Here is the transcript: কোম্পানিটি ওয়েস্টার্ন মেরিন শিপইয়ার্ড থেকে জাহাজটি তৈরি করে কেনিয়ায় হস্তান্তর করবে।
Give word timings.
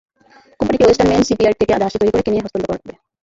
কোম্পানিটি 0.59 0.83
ওয়েস্টার্ন 0.85 1.09
মেরিন 1.11 1.27
শিপইয়ার্ড 1.29 1.55
থেকে 1.61 1.71
জাহাজটি 1.81 1.97
তৈরি 2.01 2.13
করে 2.13 2.25
কেনিয়ায় 2.25 2.43
হস্তান্তর 2.45 2.69
করবে। 2.71 2.91